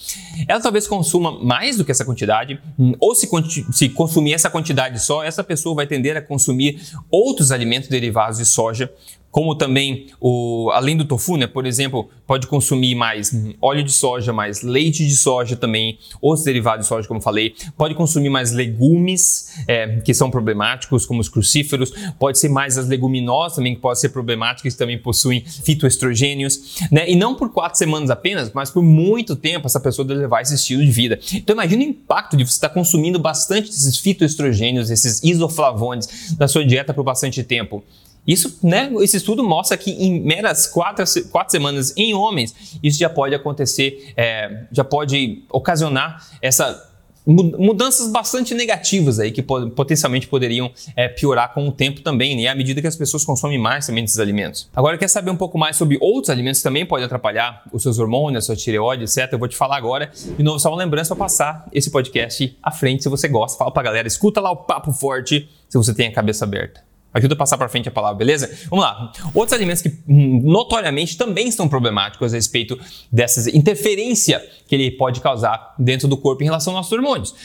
ela 0.48 0.60
talvez 0.60 0.86
consuma 0.86 1.31
mais 1.42 1.78
do 1.78 1.86
que 1.86 1.92
essa 1.92 2.04
quantidade, 2.04 2.60
ou 3.00 3.16
se, 3.16 3.30
se 3.72 3.88
consumir 3.88 4.33
essa 4.33 4.50
quantidade 4.50 5.01
só, 5.01 5.24
essa 5.24 5.44
pessoa 5.44 5.75
vai 5.75 5.88
tender 5.88 6.18
a 6.18 6.22
consumir 6.22 6.81
outros 7.10 7.51
alimentos 7.51 7.88
derivados 7.88 8.38
de 8.38 8.45
soja 8.45 8.70
soja, 8.71 8.92
como 9.30 9.56
também 9.56 10.07
o 10.19 10.69
além 10.73 10.97
do 10.97 11.06
tofu, 11.06 11.37
né, 11.37 11.47
por 11.47 11.66
exemplo, 11.66 12.09
pode 12.28 12.47
consumir 12.47 12.95
mais 12.95 13.31
óleo 13.61 13.81
de 13.81 13.92
soja, 13.92 14.33
mais 14.33 14.61
leite 14.61 15.07
de 15.07 15.16
soja 15.16 15.56
também, 15.56 15.97
os 16.21 16.44
derivados 16.44 16.85
de 16.85 16.90
soja, 16.90 17.07
como 17.07 17.21
falei, 17.21 17.56
pode 17.78 17.95
consumir 17.95 18.30
mais 18.30 18.51
legumes 18.51 19.54
é, 19.68 20.01
que 20.01 20.13
são 20.13 20.30
problemáticos, 20.30 21.06
como 21.06 21.21
os 21.21 21.30
crucíferos, 21.30 21.94
pode 22.19 22.40
ser 22.40 22.49
mais 22.49 22.78
as 22.78 22.87
leguminosas 22.90 23.56
também 23.56 23.73
que 23.73 23.80
podem 23.80 24.01
ser 24.01 24.09
problemáticas, 24.09 24.73
que 24.73 24.80
também 24.80 24.97
possuem 24.97 25.45
fitoestrogênios, 25.45 26.81
né, 26.92 27.09
e 27.09 27.16
não 27.16 27.33
por 27.33 27.54
quatro 27.54 27.78
semanas 27.78 28.09
apenas, 28.09 28.51
mas 28.54 28.69
por 28.69 28.83
muito 28.83 29.35
tempo 29.35 29.66
essa 29.66 29.80
pessoa 29.80 30.06
deve 30.06 30.19
levar 30.19 30.42
esse 30.42 30.56
estilo 30.56 30.83
de 30.83 30.92
vida. 30.92 31.18
Então 31.33 31.54
imagine 31.54 31.85
o 31.85 31.90
impacto 31.90 32.35
de 32.35 32.45
você 32.45 32.56
estar 32.56 32.69
consumindo 32.69 33.18
bastante 33.18 33.69
desses 33.69 33.97
fitoestrogênios, 33.97 34.90
esses 34.90 35.23
isoflavones 35.23 36.35
na 36.37 36.49
sua 36.49 36.66
dieta 36.66 36.94
por 36.94 37.04
bastante 37.04 37.44
tempo. 37.44 37.81
Isso, 38.25 38.59
né, 38.61 38.92
esse 39.01 39.18
estudo 39.18 39.44
mostra 39.44 39.75
que 39.78 39.92
em 39.92 40.21
meras 40.21 40.68
quatro, 40.68 41.04
quatro 41.31 41.51
semanas 41.51 41.94
em 41.97 42.13
homens, 42.13 42.78
isso 42.83 42.99
já 42.99 43.09
pode 43.09 43.33
acontecer, 43.33 44.13
é, 44.16 44.66
já 44.71 44.83
pode 44.83 45.44
ocasionar 45.49 46.25
essa 46.42 46.92
mudanças 47.25 48.11
bastante 48.11 48.54
negativas 48.54 49.19
aí 49.19 49.31
que 49.31 49.42
potencialmente 49.42 50.28
poderiam 50.28 50.71
é, 50.95 51.07
piorar 51.07 51.54
com 51.54 51.68
o 51.68 51.71
tempo 51.71 52.01
também, 52.01 52.35
né? 52.35 52.47
à 52.47 52.56
medida 52.56 52.81
que 52.81 52.87
as 52.87 52.95
pessoas 52.95 53.23
consomem 53.23 53.57
mais 53.57 53.85
também 53.85 54.04
desses 54.04 54.19
alimentos. 54.19 54.69
Agora, 54.75 54.97
quer 54.97 55.07
saber 55.07 55.30
um 55.30 55.35
pouco 55.35 55.57
mais 55.57 55.75
sobre 55.75 55.97
outros 56.01 56.30
alimentos 56.30 56.59
que 56.59 56.63
também 56.63 56.85
podem 56.85 57.06
atrapalhar 57.06 57.63
os 57.71 57.83
seus 57.83 57.99
hormônios, 57.99 58.44
a 58.44 58.45
sua 58.47 58.56
tireoide, 58.56 59.04
etc? 59.04 59.31
Eu 59.31 59.40
vou 59.40 59.47
te 59.47 59.56
falar 59.56 59.78
agora. 59.78 60.11
De 60.37 60.44
novo, 60.44 60.59
só 60.59 60.69
uma 60.69 60.78
lembrança 60.78 61.16
para 61.16 61.25
passar 61.25 61.68
esse 61.71 61.92
podcast 61.92 62.57
à 62.61 62.71
frente 62.71 63.04
se 63.04 63.09
você 63.09 63.28
gosta. 63.28 63.57
Fala 63.57 63.71
pra 63.71 63.83
galera, 63.83 64.07
escuta 64.07 64.42
lá 64.42 64.51
o 64.51 64.57
Papo 64.57 64.92
Forte 64.92 65.47
se 65.69 65.78
você 65.78 65.94
tem 65.94 66.07
a 66.07 66.11
cabeça 66.11 66.45
aberta. 66.45 66.91
Ajuda 67.13 67.33
a 67.33 67.37
passar 67.37 67.57
para 67.57 67.68
frente 67.68 67.89
a 67.89 67.91
palavra, 67.91 68.18
beleza? 68.18 68.49
Vamos 68.69 68.85
lá. 68.85 69.11
Outros 69.33 69.53
alimentos 69.53 69.81
que 69.81 69.89
hum, 70.07 70.41
notoriamente 70.44 71.18
também 71.18 71.51
são 71.51 71.68
problemáticos 71.68 72.33
a 72.33 72.37
respeito 72.37 72.80
dessa 73.11 73.49
interferência 73.56 74.41
que 74.68 74.75
ele 74.75 74.91
pode 74.91 75.19
causar 75.19 75.75
dentro 75.77 76.07
do 76.07 76.15
corpo 76.15 76.41
em 76.41 76.45
relação 76.45 76.73
aos 76.73 76.85
nossos 76.85 76.91
hormônios. 76.94 77.35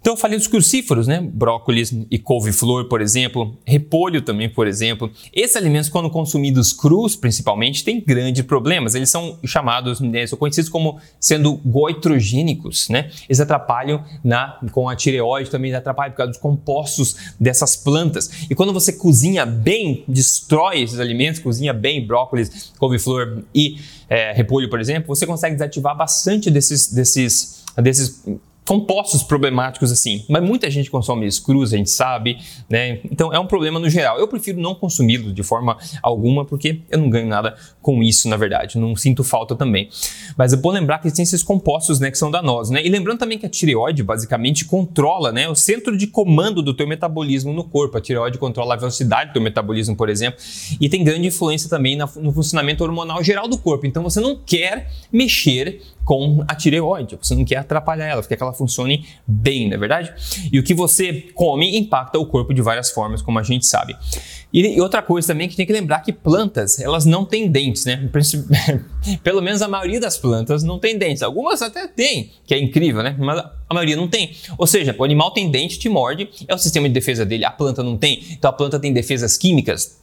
Então 0.00 0.12
eu 0.12 0.16
falei 0.16 0.38
dos 0.38 0.46
crucíferos, 0.46 1.08
né? 1.08 1.20
Brócolis 1.20 1.92
e 2.10 2.16
couve-flor, 2.16 2.84
por 2.84 3.00
exemplo, 3.00 3.58
repolho 3.66 4.22
também, 4.22 4.48
por 4.48 4.68
exemplo. 4.68 5.10
Esses 5.32 5.56
alimentos, 5.56 5.88
quando 5.88 6.08
consumidos 6.08 6.72
crus, 6.72 7.16
principalmente, 7.16 7.82
têm 7.82 8.00
grandes 8.00 8.44
problemas. 8.44 8.94
Eles 8.94 9.10
são 9.10 9.36
chamados, 9.44 9.98
né, 9.98 10.24
são 10.24 10.38
conhecidos 10.38 10.70
como 10.70 11.00
sendo 11.18 11.56
goitrogênicos, 11.56 12.88
né? 12.88 13.10
Eles 13.28 13.40
atrapalham 13.40 14.04
na, 14.22 14.60
com 14.70 14.88
a 14.88 14.94
tireoide, 14.94 15.50
também 15.50 15.74
atrapalham 15.74 16.12
por 16.12 16.18
causa 16.18 16.30
dos 16.30 16.40
compostos 16.40 17.16
dessas 17.40 17.74
plantas. 17.74 18.46
E 18.48 18.54
quando 18.54 18.72
você 18.72 18.92
cozinha 18.92 19.44
bem, 19.44 20.04
destrói 20.06 20.82
esses 20.82 21.00
alimentos, 21.00 21.40
cozinha 21.40 21.72
bem 21.72 22.06
brócolis, 22.06 22.72
couve-flor 22.78 23.42
e 23.52 23.78
é, 24.08 24.32
repolho, 24.32 24.70
por 24.70 24.80
exemplo, 24.80 25.08
você 25.08 25.26
consegue 25.26 25.56
desativar 25.56 25.96
bastante 25.96 26.48
desses, 26.48 26.92
desses, 26.92 27.64
desses 27.76 28.22
compostos 28.66 29.22
problemáticos 29.22 29.92
assim. 29.92 30.24
Mas 30.28 30.42
muita 30.42 30.70
gente 30.70 30.90
consome 30.90 31.22
eles 31.22 31.38
crus, 31.38 31.72
a 31.72 31.76
gente 31.76 31.90
sabe, 31.90 32.38
né? 32.68 33.00
Então 33.04 33.32
é 33.32 33.38
um 33.38 33.46
problema 33.46 33.78
no 33.78 33.88
geral. 33.88 34.18
Eu 34.18 34.26
prefiro 34.26 34.60
não 34.60 34.74
consumi-los 34.74 35.32
de 35.32 35.42
forma 35.42 35.76
alguma 36.02 36.44
porque 36.44 36.80
eu 36.90 36.98
não 36.98 37.08
ganho 37.08 37.28
nada 37.28 37.56
com 37.80 38.02
isso, 38.02 38.28
na 38.28 38.36
verdade. 38.36 38.78
Não 38.78 38.96
sinto 38.96 39.22
falta 39.22 39.54
também. 39.54 39.88
Mas 40.36 40.52
é 40.52 40.56
bom 40.56 40.70
lembrar 40.70 40.98
que 40.98 41.10
tem 41.10 41.22
esses 41.22 41.42
compostos, 41.42 42.00
né, 42.00 42.10
que 42.10 42.18
são 42.18 42.30
danosos, 42.30 42.70
né? 42.70 42.84
E 42.84 42.88
lembrando 42.88 43.18
também 43.18 43.38
que 43.38 43.46
a 43.46 43.48
tireoide 43.48 44.02
basicamente 44.02 44.64
controla, 44.64 45.30
né, 45.30 45.48
o 45.48 45.54
centro 45.54 45.96
de 45.96 46.06
comando 46.06 46.60
do 46.60 46.74
teu 46.74 46.86
metabolismo 46.86 47.52
no 47.52 47.64
corpo. 47.64 47.96
A 47.96 48.00
tireoide 48.00 48.38
controla 48.38 48.74
a 48.74 48.76
velocidade 48.76 49.30
do 49.30 49.34
teu 49.34 49.42
metabolismo, 49.42 49.94
por 49.94 50.08
exemplo, 50.08 50.40
e 50.80 50.88
tem 50.88 51.04
grande 51.04 51.28
influência 51.28 51.70
também 51.70 51.96
no 51.96 52.32
funcionamento 52.32 52.82
hormonal 52.82 53.22
geral 53.22 53.46
do 53.46 53.56
corpo. 53.56 53.86
Então 53.86 54.02
você 54.02 54.20
não 54.20 54.36
quer 54.36 54.90
mexer 55.12 55.80
com 56.06 56.44
a 56.46 56.54
tireoide. 56.54 57.18
Você 57.20 57.34
não 57.34 57.44
quer 57.44 57.56
atrapalhar 57.56 58.06
ela, 58.06 58.22
quer 58.22 58.36
que 58.36 58.42
ela 58.42 58.52
funcione 58.52 59.04
bem, 59.26 59.66
não 59.68 59.74
é 59.74 59.78
verdade? 59.78 60.14
E 60.52 60.58
o 60.58 60.62
que 60.62 60.72
você 60.72 61.12
come 61.34 61.76
impacta 61.76 62.16
o 62.16 62.24
corpo 62.24 62.54
de 62.54 62.62
várias 62.62 62.92
formas, 62.92 63.20
como 63.20 63.40
a 63.40 63.42
gente 63.42 63.66
sabe. 63.66 63.96
E 64.52 64.80
outra 64.80 65.02
coisa 65.02 65.26
também 65.26 65.48
que 65.48 65.56
tem 65.56 65.66
que 65.66 65.72
lembrar 65.72 66.00
que 66.00 66.12
plantas, 66.12 66.78
elas 66.78 67.04
não 67.04 67.24
têm 67.24 67.50
dentes, 67.50 67.84
né? 67.84 68.08
Pelo 69.24 69.42
menos 69.42 69.60
a 69.62 69.66
maioria 69.66 69.98
das 69.98 70.16
plantas 70.16 70.62
não 70.62 70.78
tem 70.78 70.96
dentes. 70.96 71.24
Algumas 71.24 71.60
até 71.60 71.88
têm, 71.88 72.30
que 72.46 72.54
é 72.54 72.58
incrível, 72.58 73.02
né? 73.02 73.16
Mas 73.18 73.40
a 73.68 73.74
maioria 73.74 73.96
não 73.96 74.06
tem. 74.06 74.30
Ou 74.56 74.66
seja, 74.66 74.94
o 74.96 75.02
animal 75.02 75.32
tem 75.32 75.50
dente, 75.50 75.76
te 75.76 75.88
morde, 75.88 76.30
é 76.46 76.54
o 76.54 76.58
sistema 76.58 76.86
de 76.88 76.94
defesa 76.94 77.26
dele, 77.26 77.44
a 77.44 77.50
planta 77.50 77.82
não 77.82 77.96
tem. 77.96 78.22
Então 78.30 78.48
a 78.48 78.52
planta 78.52 78.78
tem 78.78 78.92
defesas 78.92 79.36
químicas 79.36 80.00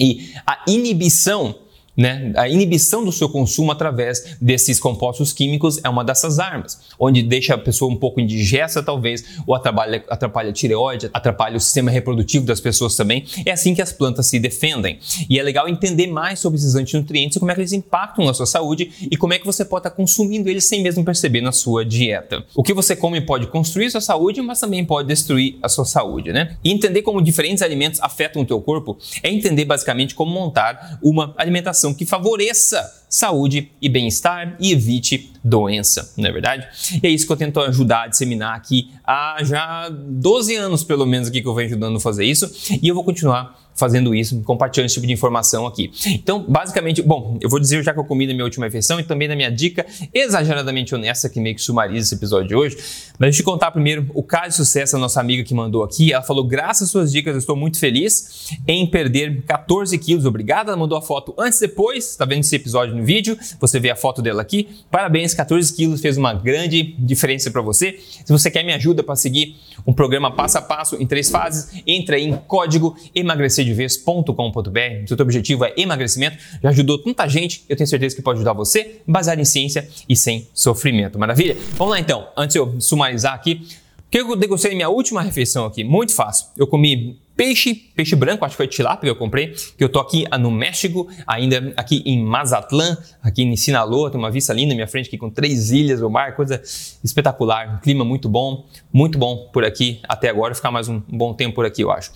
e 0.00 0.32
a 0.44 0.64
inibição 0.66 1.54
né? 1.96 2.32
A 2.36 2.48
inibição 2.48 3.04
do 3.04 3.12
seu 3.12 3.28
consumo 3.28 3.72
através 3.72 4.36
desses 4.40 4.80
compostos 4.80 5.32
químicos 5.32 5.80
é 5.82 5.88
uma 5.88 6.04
dessas 6.04 6.38
armas, 6.38 6.80
onde 6.98 7.22
deixa 7.22 7.54
a 7.54 7.58
pessoa 7.58 7.92
um 7.92 7.96
pouco 7.96 8.20
indigesta, 8.20 8.82
talvez, 8.82 9.24
ou 9.46 9.54
atrapalha, 9.54 10.04
atrapalha 10.08 10.50
a 10.50 10.52
tireoide, 10.52 11.10
atrapalha 11.12 11.56
o 11.56 11.60
sistema 11.60 11.90
reprodutivo 11.90 12.46
das 12.46 12.60
pessoas 12.60 12.96
também. 12.96 13.24
É 13.44 13.52
assim 13.52 13.74
que 13.74 13.82
as 13.82 13.92
plantas 13.92 14.26
se 14.26 14.38
defendem. 14.38 14.98
E 15.28 15.38
é 15.38 15.42
legal 15.42 15.68
entender 15.68 16.06
mais 16.06 16.40
sobre 16.40 16.58
esses 16.58 16.74
antinutrientes 16.74 17.38
como 17.38 17.50
é 17.50 17.54
que 17.54 17.60
eles 17.60 17.72
impactam 17.72 18.24
na 18.24 18.34
sua 18.34 18.46
saúde 18.46 18.90
e 19.10 19.16
como 19.16 19.32
é 19.32 19.38
que 19.38 19.46
você 19.46 19.64
pode 19.64 19.86
estar 19.86 19.90
consumindo 19.90 20.48
eles 20.48 20.66
sem 20.66 20.82
mesmo 20.82 21.04
perceber 21.04 21.40
na 21.40 21.52
sua 21.52 21.84
dieta. 21.84 22.44
O 22.54 22.62
que 22.62 22.72
você 22.72 22.96
come 22.96 23.20
pode 23.20 23.46
construir 23.46 23.90
sua 23.90 24.00
saúde, 24.00 24.40
mas 24.42 24.60
também 24.60 24.84
pode 24.84 25.08
destruir 25.08 25.58
a 25.62 25.68
sua 25.68 25.84
saúde, 25.84 26.32
né? 26.32 26.56
E 26.64 26.70
entender 26.70 27.02
como 27.02 27.22
diferentes 27.22 27.62
alimentos 27.62 28.00
afetam 28.00 28.42
o 28.42 28.44
teu 28.44 28.60
corpo 28.60 28.98
é 29.22 29.30
entender 29.30 29.64
basicamente 29.64 30.14
como 30.14 30.32
montar 30.32 30.98
uma 31.02 31.34
alimentação 31.36 31.83
alimentação 31.84 31.92
que 31.92 32.06
favoreça 32.06 33.04
saúde 33.08 33.70
e 33.80 33.88
bem-estar 33.88 34.56
e 34.58 34.72
evite 34.72 35.30
doença, 35.44 36.12
não 36.16 36.28
é 36.28 36.32
verdade? 36.32 36.66
E 37.02 37.06
é 37.06 37.10
isso 37.10 37.26
que 37.26 37.32
eu 37.32 37.36
tento 37.36 37.60
ajudar 37.60 38.04
a 38.04 38.06
disseminar 38.08 38.56
aqui 38.56 38.90
há 39.04 39.38
já 39.42 39.88
12 39.88 40.56
anos, 40.56 40.82
pelo 40.82 41.06
menos, 41.06 41.28
aqui 41.28 41.42
que 41.42 41.46
eu 41.46 41.54
venho 41.54 41.68
ajudando 41.68 41.96
a 41.96 42.00
fazer 42.00 42.24
isso, 42.24 42.50
e 42.82 42.88
eu 42.88 42.94
vou 42.94 43.04
continuar 43.04 43.63
fazendo 43.74 44.14
isso, 44.14 44.40
compartilhando 44.42 44.86
esse 44.86 44.94
tipo 44.94 45.06
de 45.06 45.12
informação 45.12 45.66
aqui. 45.66 45.90
Então, 46.06 46.44
basicamente, 46.48 47.02
bom, 47.02 47.38
eu 47.40 47.48
vou 47.48 47.58
dizer 47.58 47.82
já 47.82 47.92
que 47.92 47.98
eu 47.98 48.04
comi 48.04 48.26
na 48.26 48.32
minha 48.32 48.44
última 48.44 48.66
refeição 48.66 49.00
e 49.00 49.04
também 49.04 49.28
na 49.28 49.34
minha 49.36 49.50
dica 49.50 49.84
exageradamente 50.12 50.94
honesta, 50.94 51.28
que 51.28 51.40
meio 51.40 51.54
que 51.54 51.62
sumariza 51.62 52.06
esse 52.06 52.14
episódio 52.14 52.48
de 52.48 52.54
hoje. 52.54 52.76
Mas 53.18 53.30
deixa 53.30 53.42
eu 53.42 53.44
contar 53.44 53.70
primeiro 53.70 54.06
o 54.14 54.22
caso 54.22 54.50
de 54.50 54.54
sucesso 54.56 54.92
da 54.92 54.98
nossa 54.98 55.20
amiga 55.20 55.42
que 55.42 55.54
mandou 55.54 55.82
aqui. 55.82 56.12
Ela 56.12 56.22
falou: 56.22 56.44
graças 56.44 56.82
às 56.82 56.90
suas 56.90 57.12
dicas, 57.12 57.34
eu 57.34 57.38
estou 57.38 57.56
muito 57.56 57.78
feliz 57.78 58.50
em 58.66 58.86
perder 58.86 59.42
14 59.42 59.96
quilos. 59.98 60.24
Obrigada. 60.24 60.70
Ela 60.70 60.76
mandou 60.76 60.96
a 60.96 61.02
foto 61.02 61.34
antes 61.38 61.58
e 61.58 61.66
depois. 61.66 62.10
Está 62.10 62.24
vendo 62.24 62.40
esse 62.40 62.54
episódio 62.54 62.94
no 62.94 63.04
vídeo? 63.04 63.38
Você 63.60 63.80
vê 63.80 63.90
a 63.90 63.96
foto 63.96 64.22
dela 64.22 64.42
aqui. 64.42 64.68
Parabéns, 64.90 65.34
14 65.34 65.72
quilos 65.74 66.00
fez 66.00 66.16
uma 66.16 66.32
grande 66.34 66.94
diferença 66.98 67.50
para 67.50 67.62
você. 67.62 67.98
Se 68.24 68.32
você 68.32 68.50
quer 68.50 68.64
me 68.64 68.72
ajuda 68.72 69.02
para 69.02 69.16
seguir 69.16 69.56
um 69.86 69.92
programa 69.92 70.30
passo 70.30 70.58
a 70.58 70.62
passo 70.62 70.96
em 70.96 71.06
três 71.06 71.30
fases, 71.30 71.82
entra 71.86 72.18
em 72.18 72.36
código 72.36 72.96
emagrecer 73.14 73.63
emagrecerdevez.com.br. 73.64 75.06
Se 75.06 75.14
o 75.14 75.16
teu 75.16 75.24
objetivo 75.24 75.64
é 75.64 75.72
emagrecimento, 75.76 76.36
já 76.62 76.68
ajudou 76.70 76.98
tanta 76.98 77.26
gente, 77.28 77.64
eu 77.68 77.76
tenho 77.76 77.86
certeza 77.86 78.14
que 78.14 78.22
pode 78.22 78.38
ajudar 78.38 78.52
você, 78.52 79.00
baseado 79.06 79.40
em 79.40 79.44
ciência 79.44 79.88
e 80.08 80.16
sem 80.16 80.48
sofrimento. 80.52 81.18
Maravilha? 81.18 81.56
Vamos 81.72 81.92
lá 81.92 82.00
então, 82.00 82.28
antes 82.36 82.54
de 82.54 82.60
eu 82.60 82.80
sumarizar 82.80 83.34
aqui, 83.34 83.62
o 83.98 84.10
que 84.10 84.20
eu 84.20 84.36
degustei 84.36 84.70
na 84.70 84.76
minha 84.76 84.88
última 84.88 85.22
refeição 85.22 85.64
aqui? 85.64 85.82
Muito 85.82 86.14
fácil. 86.14 86.46
Eu 86.56 86.66
comi 86.68 87.18
peixe, 87.36 87.74
peixe 87.74 88.14
branco, 88.14 88.44
acho 88.44 88.52
que 88.52 88.56
foi 88.58 88.68
tilápia 88.68 89.08
que 89.08 89.10
eu 89.10 89.16
comprei, 89.16 89.48
que 89.48 89.82
eu 89.82 89.88
tô 89.88 89.98
aqui 89.98 90.24
no 90.38 90.52
México, 90.52 91.08
ainda 91.26 91.72
aqui 91.76 92.02
em 92.06 92.22
Mazatlán, 92.22 92.96
aqui 93.20 93.42
em 93.42 93.56
Sinaloa, 93.56 94.10
tem 94.10 94.18
uma 94.18 94.30
vista 94.30 94.52
linda 94.52 94.68
na 94.68 94.74
minha 94.76 94.86
frente 94.86 95.08
aqui 95.08 95.18
com 95.18 95.28
três 95.28 95.72
ilhas, 95.72 96.00
o 96.00 96.08
mar, 96.08 96.36
coisa 96.36 96.62
espetacular, 97.02 97.74
um 97.74 97.78
clima 97.78 98.04
muito 98.04 98.28
bom, 98.28 98.66
muito 98.92 99.18
bom 99.18 99.48
por 99.52 99.64
aqui 99.64 100.00
até 100.04 100.28
agora, 100.28 100.54
ficar 100.54 100.70
mais 100.70 100.88
um 100.88 101.02
bom 101.08 101.34
tempo 101.34 101.56
por 101.56 101.66
aqui, 101.66 101.82
eu 101.82 101.90
acho. 101.90 102.12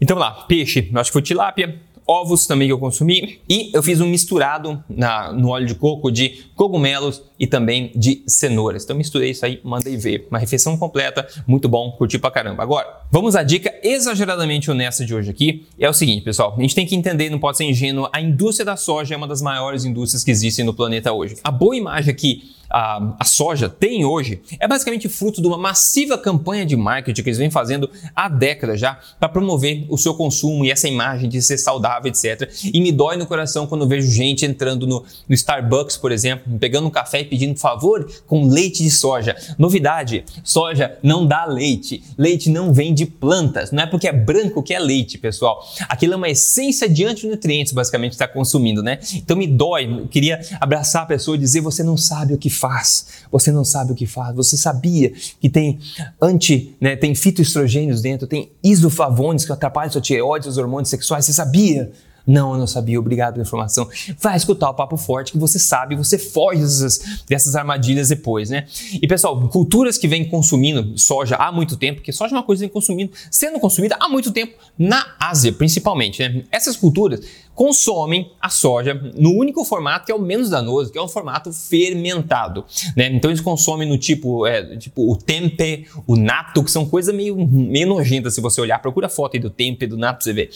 Então 0.00 0.18
lá, 0.18 0.30
peixe, 0.30 0.90
acho 0.94 1.10
que 1.10 1.12
foi 1.12 1.22
tilápia, 1.22 1.80
ovos 2.06 2.46
também 2.46 2.68
que 2.68 2.72
eu 2.72 2.78
consumi 2.78 3.40
e 3.48 3.70
eu 3.72 3.82
fiz 3.82 4.00
um 4.00 4.06
misturado 4.06 4.82
na, 4.88 5.32
no 5.32 5.48
óleo 5.48 5.66
de 5.66 5.74
coco 5.74 6.10
de 6.10 6.44
cogumelos 6.54 7.22
e 7.38 7.46
também 7.46 7.90
de 7.94 8.22
cenouras. 8.26 8.84
Então 8.84 8.96
misturei 8.96 9.30
isso 9.30 9.44
aí, 9.44 9.60
mandei 9.64 9.96
ver. 9.96 10.26
Uma 10.30 10.38
refeição 10.38 10.76
completa, 10.76 11.26
muito 11.46 11.68
bom, 11.68 11.90
curti 11.92 12.18
pra 12.18 12.30
caramba. 12.30 12.62
Agora, 12.62 12.86
vamos 13.10 13.34
à 13.34 13.42
dica 13.42 13.72
exageradamente 13.82 14.70
honesta 14.70 15.04
de 15.04 15.14
hoje 15.14 15.30
aqui. 15.30 15.66
É 15.78 15.88
o 15.88 15.94
seguinte, 15.94 16.22
pessoal, 16.22 16.54
a 16.56 16.60
gente 16.60 16.74
tem 16.74 16.86
que 16.86 16.94
entender, 16.94 17.30
não 17.30 17.38
pode 17.38 17.56
ser 17.56 17.64
ingênuo, 17.64 18.08
a 18.12 18.20
indústria 18.20 18.64
da 18.64 18.76
soja 18.76 19.14
é 19.14 19.16
uma 19.16 19.26
das 19.26 19.40
maiores 19.40 19.84
indústrias 19.84 20.22
que 20.22 20.30
existem 20.30 20.64
no 20.64 20.74
planeta 20.74 21.12
hoje. 21.12 21.36
A 21.42 21.50
boa 21.50 21.76
imagem 21.76 22.10
aqui 22.10 22.54
a, 22.70 23.16
a, 23.18 23.24
soja 23.24 23.68
tem 23.68 24.04
hoje 24.04 24.40
é 24.58 24.66
basicamente 24.66 25.08
fruto 25.08 25.40
de 25.40 25.46
uma 25.46 25.58
massiva 25.58 26.16
campanha 26.16 26.64
de 26.64 26.76
marketing 26.76 27.22
que 27.22 27.28
eles 27.28 27.38
vêm 27.38 27.50
fazendo 27.50 27.90
há 28.14 28.28
décadas 28.28 28.80
já 28.80 28.98
para 29.18 29.28
promover 29.28 29.86
o 29.88 29.98
seu 29.98 30.14
consumo 30.14 30.64
e 30.64 30.70
essa 30.70 30.88
imagem 30.88 31.28
de 31.28 31.40
ser 31.42 31.58
saudável, 31.58 32.10
etc. 32.10 32.50
E 32.72 32.80
me 32.80 32.92
dói 32.92 33.16
no 33.16 33.26
coração 33.26 33.66
quando 33.66 33.86
vejo 33.86 34.10
gente 34.10 34.44
entrando 34.44 34.86
no, 34.86 35.04
no 35.28 35.34
Starbucks, 35.34 35.96
por 35.96 36.12
exemplo, 36.12 36.58
pegando 36.58 36.86
um 36.86 36.90
café 36.90 37.20
e 37.20 37.24
pedindo 37.24 37.58
favor 37.58 38.08
com 38.26 38.46
leite 38.48 38.82
de 38.82 38.90
soja. 38.90 39.36
Novidade: 39.58 40.24
soja 40.42 40.98
não 41.02 41.26
dá 41.26 41.44
leite. 41.44 42.02
Leite 42.16 42.50
não 42.50 42.72
vem 42.72 42.94
de 42.94 43.06
plantas. 43.06 43.70
Não 43.70 43.82
é 43.82 43.86
porque 43.86 44.08
é 44.08 44.12
branco 44.12 44.62
que 44.62 44.74
é 44.74 44.78
leite, 44.78 45.18
pessoal. 45.18 45.62
Aquilo 45.88 46.14
é 46.14 46.16
uma 46.16 46.28
essência 46.28 46.88
de 46.88 47.04
antinutrientes, 47.04 47.72
basicamente, 47.72 48.10
que 48.10 48.16
está 48.16 48.28
consumindo, 48.28 48.82
né? 48.82 48.98
Então 49.14 49.36
me 49.36 49.46
dói. 49.46 49.84
Eu 49.84 50.08
queria 50.08 50.40
abraçar 50.60 51.02
a 51.02 51.06
pessoa 51.06 51.36
e 51.36 51.40
dizer: 51.40 51.60
você 51.60 51.82
não 51.82 51.96
sabe 51.96 52.34
o 52.34 52.38
que 52.38 52.50
faz, 52.54 53.06
você 53.30 53.52
não 53.52 53.64
sabe 53.64 53.92
o 53.92 53.94
que 53.94 54.06
faz, 54.06 54.34
você 54.34 54.56
sabia 54.56 55.12
que 55.40 55.48
tem 55.48 55.78
anti, 56.20 56.74
né, 56.80 56.96
tem 56.96 57.14
fitoestrogênios 57.14 58.00
dentro, 58.00 58.26
tem 58.26 58.50
isoflavones 58.62 59.44
que 59.44 59.52
atrapalham 59.52 59.92
sua 59.92 60.00
tireoide, 60.00 60.48
os 60.48 60.58
hormônios 60.58 60.88
sexuais, 60.88 61.24
você 61.24 61.32
sabia? 61.32 61.92
Não, 62.26 62.52
eu 62.54 62.58
não 62.58 62.66
sabia, 62.66 62.98
obrigado 62.98 63.34
pela 63.34 63.44
informação. 63.44 63.86
Vai 64.18 64.36
escutar 64.36 64.70
o 64.70 64.74
Papo 64.74 64.96
Forte 64.96 65.32
que 65.32 65.38
você 65.38 65.58
sabe, 65.58 65.94
você 65.94 66.16
foge 66.16 66.60
dessas, 66.60 67.00
dessas 67.28 67.54
armadilhas 67.54 68.08
depois, 68.08 68.48
né? 68.48 68.66
E 68.94 69.06
pessoal, 69.06 69.48
culturas 69.48 69.98
que 69.98 70.08
vêm 70.08 70.24
consumindo 70.24 70.96
soja 70.96 71.36
há 71.36 71.52
muito 71.52 71.76
tempo, 71.76 71.96
porque 71.96 72.12
soja 72.12 72.34
é 72.34 72.38
uma 72.38 72.42
coisa 72.42 72.60
que 72.60 72.66
vem 72.66 72.72
consumindo, 72.72 73.12
sendo 73.30 73.60
consumida 73.60 73.96
há 74.00 74.08
muito 74.08 74.32
tempo 74.32 74.54
na 74.78 75.14
Ásia, 75.20 75.52
principalmente, 75.52 76.22
né? 76.22 76.44
Essas 76.50 76.76
culturas 76.76 77.20
consomem 77.54 78.32
a 78.40 78.48
soja 78.48 78.94
no 79.16 79.30
único 79.30 79.64
formato 79.64 80.06
que 80.06 80.12
é 80.12 80.14
o 80.14 80.20
menos 80.20 80.50
danoso, 80.50 80.90
que 80.90 80.98
é 80.98 81.00
o 81.00 81.08
formato 81.08 81.52
fermentado. 81.52 82.64
Né? 82.96 83.06
Então 83.12 83.30
eles 83.30 83.40
consomem 83.40 83.88
no 83.88 83.96
tipo, 83.96 84.46
é, 84.46 84.76
tipo 84.76 85.10
o 85.10 85.16
tempe, 85.16 85.86
o 86.06 86.16
nato, 86.16 86.62
que 86.64 86.70
são 86.70 86.86
coisas 86.86 87.14
meio, 87.14 87.36
meio 87.36 87.86
nojentas 87.86 88.34
se 88.34 88.40
você 88.40 88.60
olhar. 88.60 88.80
Procura 88.80 89.06
a 89.06 89.10
foto 89.10 89.36
aí 89.36 89.40
do 89.40 89.50
tempe, 89.50 89.86
do 89.86 89.96
nato, 89.96 90.16
pra 90.16 90.24
você 90.24 90.32
ver. 90.32 90.50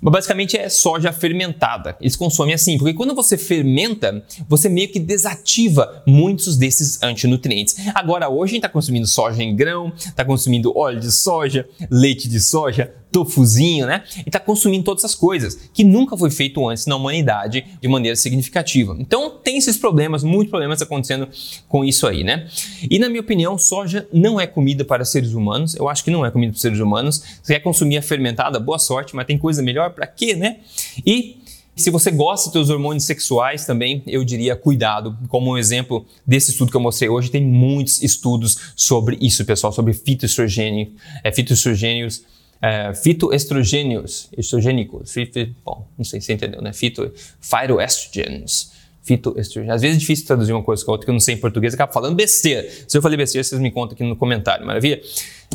Mas 0.00 0.12
basicamente 0.12 0.56
é 0.56 0.68
soja 0.68 1.12
fermentada. 1.12 1.96
Eles 2.00 2.16
consomem 2.16 2.54
assim, 2.54 2.78
porque 2.78 2.94
quando 2.94 3.14
você 3.14 3.36
fermenta, 3.36 4.24
você 4.48 4.68
meio 4.68 4.88
que 4.88 4.98
desativa 4.98 6.02
muitos 6.06 6.56
desses 6.56 7.02
antinutrientes. 7.02 7.76
Agora, 7.94 8.28
hoje 8.28 8.52
a 8.52 8.54
gente 8.54 8.56
está 8.56 8.68
consumindo 8.68 9.06
soja 9.06 9.42
em 9.42 9.54
grão, 9.54 9.92
está 9.96 10.24
consumindo 10.24 10.76
óleo 10.76 11.00
de 11.00 11.10
soja, 11.10 11.68
leite 11.90 12.28
de 12.28 12.40
soja, 12.40 12.92
tofuzinho, 13.10 13.86
né? 13.86 14.04
E 14.18 14.28
está 14.28 14.38
consumindo 14.38 14.84
todas 14.84 15.04
essas 15.04 15.14
coisas, 15.14 15.70
que 15.72 15.82
nunca 15.84 16.16
foi 16.16 16.30
feito 16.30 16.66
antes 16.68 16.86
na 16.86 16.96
humanidade 16.96 17.64
de 17.80 17.88
maneira 17.88 18.16
significativa. 18.16 18.96
Então 18.98 19.30
tem 19.30 19.56
esses 19.56 19.76
problemas, 19.76 20.22
muitos 20.22 20.50
problemas 20.50 20.82
acontecendo 20.82 21.28
com 21.68 21.84
isso 21.84 22.06
aí, 22.06 22.22
né? 22.22 22.48
E 22.90 22.98
na 22.98 23.08
minha 23.08 23.20
opinião, 23.20 23.58
soja 23.58 24.06
não 24.12 24.40
é 24.40 24.46
comida 24.46 24.84
para 24.84 25.04
seres 25.04 25.32
humanos. 25.32 25.74
Eu 25.74 25.88
acho 25.88 26.04
que 26.04 26.10
não 26.10 26.26
é 26.26 26.30
comida 26.30 26.52
para 26.52 26.60
seres 26.60 26.78
humanos. 26.78 27.22
Se 27.42 27.52
quer 27.52 27.60
consumir 27.60 27.96
a 27.98 28.02
fermentada, 28.02 28.60
boa 28.60 28.78
sorte, 28.78 29.16
mas 29.16 29.26
tem 29.26 29.38
coisa 29.38 29.62
melhor 29.62 29.90
para 29.90 30.06
quê, 30.06 30.34
né? 30.34 30.58
E 31.04 31.38
se 31.76 31.90
você 31.90 32.10
gosta 32.10 32.50
dos 32.50 32.70
hormônios 32.70 33.04
sexuais 33.04 33.66
também, 33.66 34.02
eu 34.06 34.24
diria 34.24 34.56
cuidado. 34.56 35.16
Como 35.28 35.50
um 35.50 35.58
exemplo 35.58 36.06
desse 36.26 36.50
estudo 36.50 36.70
que 36.70 36.76
eu 36.76 36.80
mostrei 36.80 37.10
hoje, 37.10 37.30
tem 37.30 37.44
muitos 37.44 38.02
estudos 38.02 38.56
sobre 38.74 39.18
isso, 39.20 39.44
pessoal, 39.44 39.70
sobre 39.72 39.92
fitoestrogênio, 39.92 40.92
é, 41.22 41.30
fitoestrogênios, 41.30 42.24
é, 42.60 42.94
fitoestrogênios, 42.94 44.28
estrogênicos, 44.36 45.12
fito, 45.12 45.54
bom, 45.64 45.86
não 45.96 46.04
sei 46.04 46.20
se 46.20 46.26
você 46.26 46.32
entendeu, 46.32 46.62
né? 46.62 46.72
Fito, 46.72 47.12
phytoestrogens, 47.40 48.72
fitoestrogênios. 49.02 49.74
Às 49.74 49.82
vezes 49.82 49.96
é 49.96 50.00
difícil 50.00 50.26
traduzir 50.26 50.52
uma 50.52 50.62
coisa 50.62 50.84
com 50.84 50.90
a 50.90 50.94
outra 50.94 51.04
que 51.04 51.10
eu 51.10 51.14
não 51.14 51.20
sei 51.20 51.34
em 51.34 51.38
português, 51.38 51.74
acaba 51.74 51.92
falando 51.92 52.14
besteira. 52.14 52.68
Se 52.88 52.96
eu 52.96 53.02
falei 53.02 53.16
besteira, 53.16 53.44
vocês 53.44 53.60
me 53.60 53.70
contam 53.70 53.94
aqui 53.94 54.04
no 54.04 54.16
comentário, 54.16 54.66
maravilha? 54.66 55.00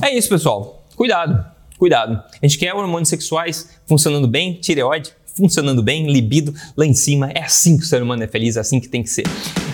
É 0.02 0.16
isso, 0.16 0.30
pessoal. 0.30 0.86
Cuidado, 0.96 1.44
cuidado. 1.78 2.22
A 2.42 2.48
gente 2.48 2.58
quer 2.58 2.74
hormônios 2.74 3.10
sexuais 3.10 3.70
funcionando 3.86 4.28
bem, 4.28 4.54
tireoide, 4.54 5.14
funcionando 5.36 5.82
bem, 5.82 6.12
libido 6.12 6.54
lá 6.78 6.86
em 6.86 6.94
cima. 6.94 7.32
É 7.32 7.44
assim 7.44 7.78
que 7.78 7.84
o 7.84 7.88
ser 7.88 8.02
humano 8.02 8.24
é 8.24 8.28
feliz, 8.28 8.58
é 8.58 8.60
assim 8.60 8.80
que 8.80 8.88
tem 8.88 9.02
que 9.02 9.10
ser. 9.10 9.26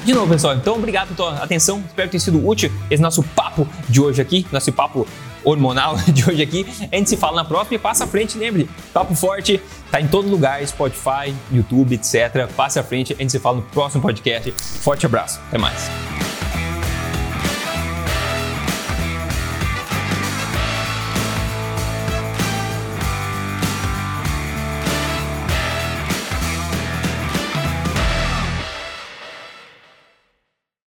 De 0.06 0.14
novo, 0.14 0.32
pessoal, 0.32 0.56
então 0.56 0.76
obrigado 0.78 1.16
pela 1.16 1.44
atenção. 1.44 1.84
Espero 1.86 2.10
ter 2.10 2.20
sido 2.20 2.48
útil 2.48 2.72
esse 2.90 3.02
nosso 3.02 3.22
papo 3.22 3.68
de 3.90 4.00
hoje 4.00 4.22
aqui, 4.22 4.46
nosso 4.52 4.72
papo 4.72 5.06
hormonal 5.44 5.98
de 6.08 6.30
hoje 6.30 6.42
aqui. 6.42 6.66
A 6.92 6.96
gente 6.96 7.10
se 7.10 7.18
fala 7.18 7.38
na 7.38 7.46
próxima 7.46 7.76
e 7.76 7.80
passa 7.80 8.04
à 8.04 8.08
frente, 8.08 8.38
lembre, 8.38 8.70
Papo 8.94 9.16
Forte 9.16 9.62
tá 9.92 10.02
em 10.02 10.08
todo 10.08 10.30
lugar, 10.30 10.66
Spotify, 10.68 11.34
YouTube, 11.52 11.96
etc. 11.96 12.48
Passa 12.56 12.82
à 12.82 12.84
frente, 12.84 13.14
a 13.14 13.22
gente 13.22 13.32
se 13.32 13.40
fala 13.40 13.58
no 13.58 13.64
próximo 13.64 14.02
podcast. 14.02 14.52
Forte 14.82 15.06
abraço, 15.06 15.40
até 15.48 15.58
mais. 15.58 16.27